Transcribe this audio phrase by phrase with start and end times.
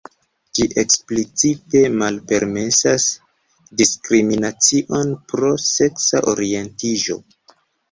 [0.57, 3.05] Ĝi eksplicite malpermesas
[3.83, 7.23] diskriminacion pro seksa orientiĝo.